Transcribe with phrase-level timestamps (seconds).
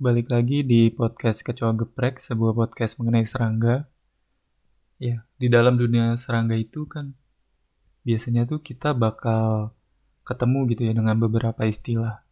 [0.00, 3.84] balik lagi di podcast Kecoa Geprek, sebuah podcast mengenai serangga.
[4.96, 7.12] Ya, di dalam dunia serangga itu kan
[8.00, 9.76] biasanya tuh kita bakal
[10.24, 12.24] ketemu gitu ya dengan beberapa istilah.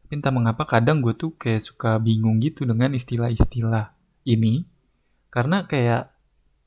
[0.00, 3.92] Tapi entah mengapa kadang gue tuh kayak suka bingung gitu dengan istilah-istilah
[4.24, 4.64] ini.
[5.28, 6.16] Karena kayak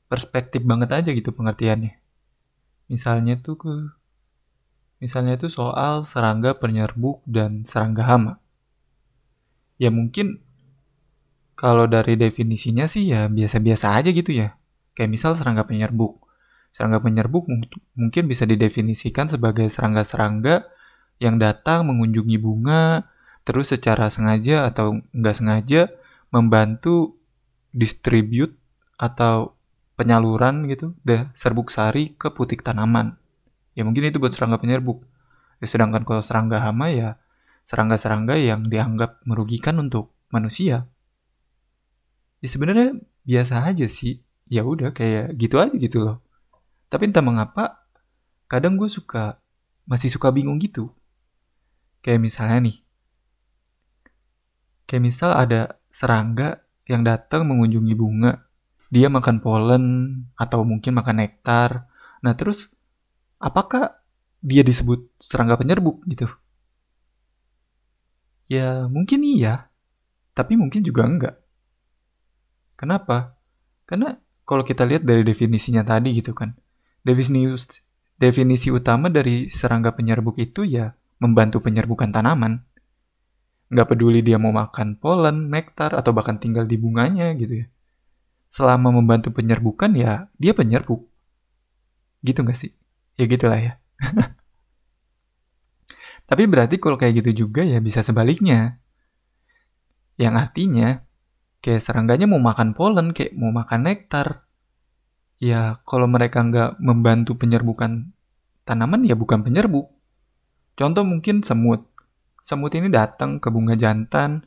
[0.06, 1.98] perspektif banget aja gitu pengertiannya.
[2.86, 3.74] Misalnya tuh ke
[5.02, 8.45] Misalnya itu soal serangga penyerbuk dan serangga hama
[9.76, 10.40] ya mungkin
[11.56, 14.60] kalau dari definisinya sih ya biasa-biasa aja gitu ya.
[14.92, 16.20] Kayak misal serangga penyerbuk.
[16.68, 17.48] Serangga penyerbuk
[17.96, 20.68] mungkin bisa didefinisikan sebagai serangga-serangga
[21.16, 23.08] yang datang mengunjungi bunga,
[23.48, 25.88] terus secara sengaja atau nggak sengaja
[26.28, 27.16] membantu
[27.72, 28.52] distribute
[29.00, 29.56] atau
[29.96, 33.16] penyaluran gitu deh serbuk sari ke putik tanaman.
[33.72, 35.04] Ya mungkin itu buat serangga penyerbuk.
[35.56, 37.16] Ya, sedangkan kalau serangga hama ya
[37.66, 40.86] serangga-serangga yang dianggap merugikan untuk manusia.
[42.38, 42.94] Ya sebenarnya
[43.26, 44.22] biasa aja sih.
[44.46, 46.22] Ya udah kayak gitu aja gitu loh.
[46.86, 47.90] Tapi entah mengapa
[48.46, 49.42] kadang gue suka
[49.90, 50.94] masih suka bingung gitu.
[52.06, 52.78] Kayak misalnya nih.
[54.86, 58.46] Kayak misal ada serangga yang datang mengunjungi bunga.
[58.94, 59.84] Dia makan polen
[60.38, 61.90] atau mungkin makan nektar.
[62.22, 62.70] Nah terus
[63.42, 63.98] apakah
[64.38, 66.30] dia disebut serangga penyerbuk gitu?
[68.46, 69.74] Ya mungkin iya,
[70.30, 71.34] tapi mungkin juga enggak.
[72.78, 73.34] Kenapa?
[73.88, 74.14] Karena
[74.46, 76.54] kalau kita lihat dari definisinya tadi gitu kan,
[77.02, 77.82] definisi
[78.16, 82.62] definisi utama dari serangga penyerbuk itu ya membantu penyerbukan tanaman.
[83.66, 87.66] Nggak peduli dia mau makan polen, nektar, atau bahkan tinggal di bunganya gitu ya.
[88.46, 91.02] Selama membantu penyerbukan ya dia penyerbuk.
[92.22, 92.70] Gitu nggak sih?
[93.18, 93.72] Ya gitulah ya.
[96.26, 98.82] Tapi berarti kalau kayak gitu juga ya bisa sebaliknya.
[100.18, 100.88] Yang artinya,
[101.62, 104.46] kayak serangganya mau makan polen, kayak mau makan nektar.
[105.38, 108.10] Ya, kalau mereka nggak membantu penyerbukan
[108.66, 109.86] tanaman, ya bukan penyerbuk.
[110.74, 111.86] Contoh mungkin semut.
[112.42, 114.42] Semut ini datang ke bunga jantan,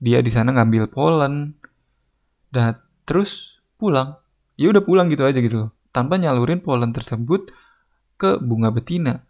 [0.00, 1.54] dia di sana ngambil polen,
[2.50, 4.18] dan terus pulang.
[4.58, 7.50] Ya udah pulang gitu aja gitu tanpa nyalurin polen tersebut
[8.16, 9.26] ke bunga betina.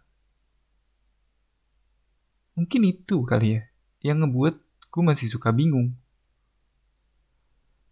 [2.61, 3.61] Mungkin itu kali ya,
[4.05, 4.55] yang ngebuat
[4.93, 5.97] gue masih suka bingung.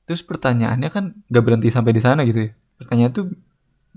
[0.06, 2.52] Terus pertanyaannya kan gak berhenti sampai di sana gitu ya.
[2.78, 3.26] Pertanyaan tuh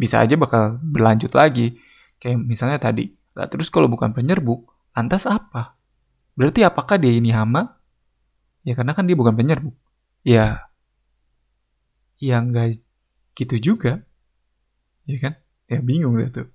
[0.01, 1.77] bisa aja bakal berlanjut lagi.
[2.17, 4.65] Kayak misalnya tadi, lah terus kalau bukan penyerbuk,
[4.97, 5.77] lantas apa?
[6.33, 7.77] Berarti apakah dia ini hama?
[8.65, 9.77] Ya karena kan dia bukan penyerbuk.
[10.25, 10.73] Ya,
[12.17, 12.81] ya nggak
[13.37, 14.09] gitu juga.
[15.05, 15.37] Ya kan?
[15.69, 16.49] Ya bingung deh tuh.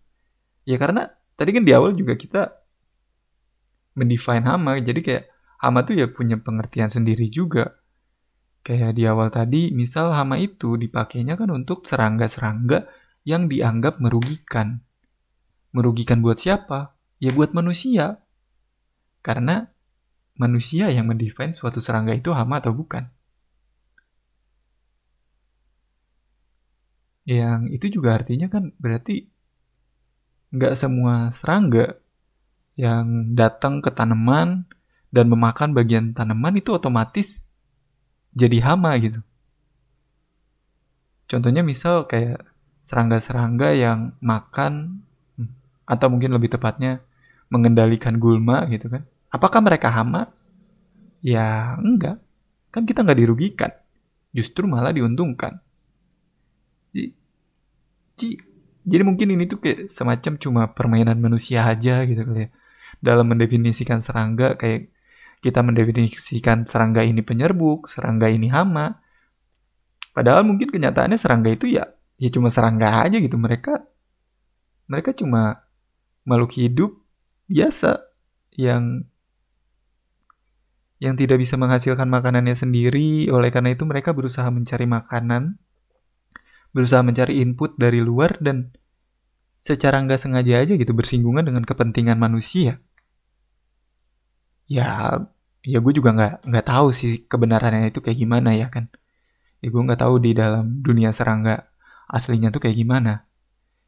[0.65, 1.05] Ya karena
[1.37, 2.66] tadi kan di awal juga kita
[3.97, 4.77] mendefine hama.
[4.77, 5.25] Jadi kayak
[5.57, 7.81] hama tuh ya punya pengertian sendiri juga.
[8.61, 12.85] Kayak di awal tadi misal hama itu dipakainya kan untuk serangga-serangga
[13.25, 14.85] yang dianggap merugikan.
[15.73, 16.93] Merugikan buat siapa?
[17.17, 18.21] Ya buat manusia.
[19.25, 19.73] Karena
[20.37, 23.09] manusia yang mendefine suatu serangga itu hama atau bukan.
[27.27, 29.27] Yang itu juga artinya kan berarti
[30.55, 31.99] nggak semua serangga
[32.77, 34.69] yang datang ke tanaman
[35.09, 37.49] dan memakan bagian tanaman itu otomatis
[38.37, 39.19] jadi hama gitu.
[41.25, 42.45] Contohnya misal kayak
[42.85, 45.01] serangga-serangga yang makan
[45.89, 47.01] atau mungkin lebih tepatnya
[47.49, 49.03] mengendalikan gulma gitu kan.
[49.33, 50.29] Apakah mereka hama?
[51.25, 52.21] Ya enggak.
[52.69, 53.73] Kan kita nggak dirugikan.
[54.31, 55.57] Justru malah diuntungkan.
[56.93, 58.37] Jadi,
[58.85, 62.49] jadi mungkin ini tuh kayak semacam cuma permainan manusia aja gitu kali ya
[62.99, 64.89] dalam mendefinisikan serangga kayak
[65.41, 68.97] kita mendefinisikan serangga ini penyerbuk, serangga ini hama.
[70.13, 71.85] Padahal mungkin kenyataannya serangga itu ya
[72.17, 73.37] ya cuma serangga aja gitu.
[73.37, 73.85] Mereka
[74.89, 75.67] mereka cuma
[76.25, 76.91] makhluk hidup
[77.45, 78.01] biasa
[78.57, 79.05] yang
[80.97, 83.29] yang tidak bisa menghasilkan makanannya sendiri.
[83.29, 85.61] Oleh karena itu mereka berusaha mencari makanan,
[86.73, 88.73] berusaha mencari input dari luar dan
[89.61, 92.81] secara nggak sengaja aja gitu bersinggungan dengan kepentingan manusia
[94.67, 95.15] ya
[95.63, 98.91] ya gue juga nggak nggak tahu sih kebenarannya itu kayak gimana ya kan.
[99.63, 101.67] Ya gue nggak tahu di dalam dunia serangga
[102.07, 103.27] aslinya tuh kayak gimana.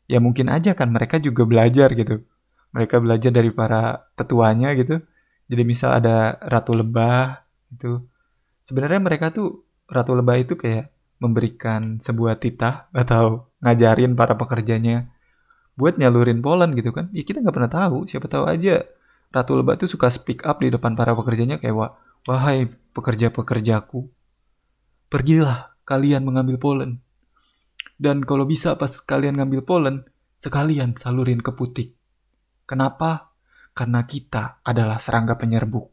[0.10, 2.26] Ya mungkin aja kan mereka juga belajar gitu.
[2.74, 5.04] Mereka belajar dari para tetuanya gitu.
[5.50, 8.02] Jadi misal ada ratu lebah itu
[8.66, 15.12] sebenarnya mereka tuh ratu lebah itu kayak memberikan sebuah titah atau ngajarin para pekerjanya
[15.76, 17.08] buat nyalurin polen gitu kan.
[17.16, 18.84] Ya kita nggak pernah tahu siapa tahu aja
[19.30, 21.92] Ratu Lebah tuh suka speak up di depan para pekerjanya kayak wah
[22.26, 24.10] wahai pekerja-pekerjaku,
[25.08, 26.92] pergilah kalian mengambil polen.
[28.00, 29.96] Dan kalau bisa pas kalian ngambil polen,
[30.40, 31.94] sekalian salurin ke putik.
[32.64, 33.36] Kenapa?
[33.76, 35.92] Karena kita adalah serangga penyerbuk.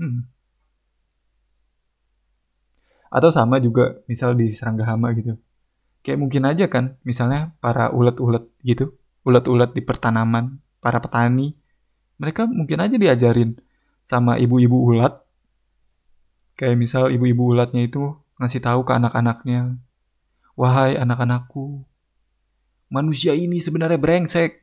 [0.00, 0.26] Hmm.
[3.12, 5.36] Atau sama juga misal di serangga hama gitu.
[6.00, 11.54] Kayak mungkin aja kan, misalnya para ulet-ulet gitu, ulet-ulet di pertanaman, para petani,
[12.22, 13.58] mereka mungkin aja diajarin
[14.06, 15.18] sama ibu-ibu ulat.
[16.54, 19.82] Kayak misal ibu-ibu ulatnya itu ngasih tahu ke anak-anaknya,
[20.54, 21.82] "Wahai anak-anakku,
[22.92, 24.60] manusia ini sebenarnya brengsek.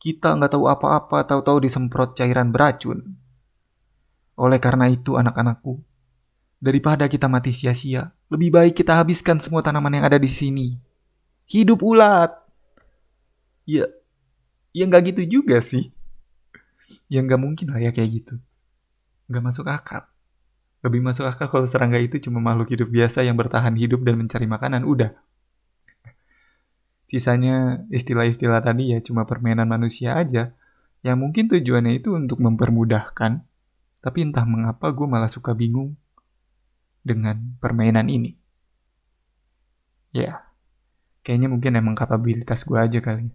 [0.00, 3.20] Kita nggak tahu apa-apa, tahu-tahu disemprot cairan beracun.
[4.40, 5.84] Oleh karena itu, anak-anakku,
[6.56, 10.80] daripada kita mati sia-sia, lebih baik kita habiskan semua tanaman yang ada di sini.
[11.44, 12.32] Hidup ulat.
[13.68, 13.84] Ya,
[14.70, 15.94] ya nggak gitu juga sih.
[17.06, 18.34] Ya nggak mungkin lah ya kayak gitu.
[19.30, 20.02] Nggak masuk akal.
[20.80, 24.46] Lebih masuk akal kalau serangga itu cuma makhluk hidup biasa yang bertahan hidup dan mencari
[24.48, 24.82] makanan.
[24.86, 25.12] Udah.
[27.10, 30.54] Sisanya istilah-istilah tadi ya cuma permainan manusia aja.
[31.00, 33.42] Yang mungkin tujuannya itu untuk mempermudahkan
[34.00, 35.96] tapi entah mengapa gue malah suka bingung
[37.04, 38.36] dengan permainan ini.
[40.10, 40.48] Ya,
[41.22, 43.30] kayaknya mungkin emang kapabilitas gue aja kali.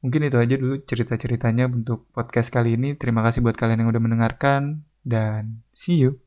[0.00, 2.96] Mungkin itu aja dulu cerita-ceritanya untuk podcast kali ini.
[2.96, 6.20] Terima kasih buat kalian yang udah mendengarkan dan see you.